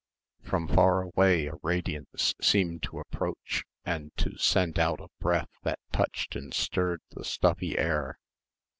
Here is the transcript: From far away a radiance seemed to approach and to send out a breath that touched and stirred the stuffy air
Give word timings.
From 0.41 0.67
far 0.67 1.03
away 1.03 1.45
a 1.45 1.53
radiance 1.61 2.33
seemed 2.41 2.81
to 2.81 2.97
approach 2.97 3.65
and 3.85 4.11
to 4.17 4.35
send 4.35 4.79
out 4.79 4.99
a 4.99 5.09
breath 5.19 5.51
that 5.61 5.77
touched 5.91 6.35
and 6.35 6.51
stirred 6.51 7.01
the 7.11 7.23
stuffy 7.23 7.77
air 7.77 8.17